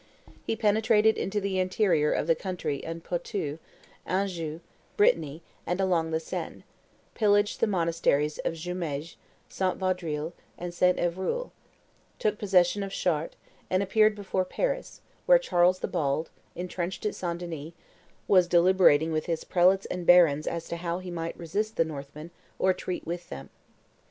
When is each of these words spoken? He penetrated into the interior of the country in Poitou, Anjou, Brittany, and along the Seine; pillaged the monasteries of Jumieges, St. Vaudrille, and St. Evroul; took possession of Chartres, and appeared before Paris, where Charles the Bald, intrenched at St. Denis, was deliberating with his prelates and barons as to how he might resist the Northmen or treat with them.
He 0.43 0.55
penetrated 0.55 1.15
into 1.15 1.39
the 1.39 1.59
interior 1.59 2.11
of 2.11 2.25
the 2.25 2.33
country 2.33 2.77
in 2.77 3.01
Poitou, 3.01 3.59
Anjou, 4.03 4.59
Brittany, 4.97 5.43
and 5.67 5.79
along 5.79 6.09
the 6.09 6.19
Seine; 6.19 6.63
pillaged 7.13 7.59
the 7.59 7.67
monasteries 7.67 8.39
of 8.39 8.55
Jumieges, 8.55 9.15
St. 9.47 9.77
Vaudrille, 9.77 10.33
and 10.57 10.73
St. 10.73 10.97
Evroul; 10.97 11.51
took 12.17 12.39
possession 12.39 12.81
of 12.81 12.91
Chartres, 12.91 13.37
and 13.69 13.83
appeared 13.83 14.15
before 14.15 14.43
Paris, 14.43 15.01
where 15.27 15.37
Charles 15.37 15.77
the 15.81 15.87
Bald, 15.87 16.31
intrenched 16.55 17.05
at 17.05 17.13
St. 17.13 17.37
Denis, 17.37 17.73
was 18.27 18.47
deliberating 18.47 19.11
with 19.11 19.27
his 19.27 19.43
prelates 19.43 19.85
and 19.85 20.07
barons 20.07 20.47
as 20.47 20.67
to 20.69 20.77
how 20.77 20.97
he 20.97 21.11
might 21.11 21.37
resist 21.37 21.75
the 21.75 21.85
Northmen 21.85 22.31
or 22.57 22.73
treat 22.73 23.05
with 23.05 23.29
them. 23.29 23.51